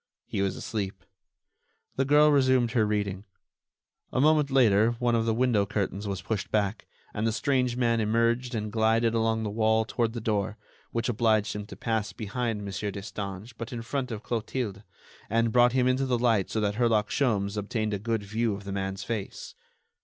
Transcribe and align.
He 0.25 0.41
was 0.41 0.55
asleep. 0.55 1.03
The 1.95 2.05
girl 2.05 2.31
resumed 2.31 2.71
her 2.71 2.87
reading. 2.87 3.23
A 4.11 4.19
moment 4.19 4.49
later 4.49 4.93
one 4.93 5.13
of 5.13 5.27
the 5.27 5.33
window 5.35 5.67
curtains 5.67 6.07
was 6.07 6.23
pushed 6.23 6.49
back, 6.49 6.87
and 7.13 7.27
the 7.27 7.31
strange 7.31 7.77
man 7.77 7.99
emerged 7.99 8.55
and 8.55 8.71
glided 8.71 9.13
along 9.13 9.43
the 9.43 9.51
wall 9.51 9.85
toward 9.85 10.13
the 10.13 10.19
door, 10.19 10.57
which 10.91 11.07
obliged 11.07 11.55
him 11.55 11.67
to 11.67 11.75
pass 11.75 12.13
behind 12.13 12.61
Mon. 12.65 12.71
Destange 12.91 13.53
but 13.59 13.71
in 13.71 13.83
front 13.83 14.09
of 14.09 14.23
Clotilde, 14.23 14.81
and 15.29 15.51
brought 15.53 15.73
him 15.73 15.87
into 15.87 16.07
the 16.07 16.17
light 16.17 16.49
so 16.49 16.59
that 16.59 16.77
Herlock 16.77 17.11
Sholmes 17.11 17.55
obtained 17.55 17.93
a 17.93 17.99
good 17.99 18.23
view 18.23 18.55
of 18.55 18.63
the 18.63 18.71
man's 18.71 19.03
face. 19.03 19.53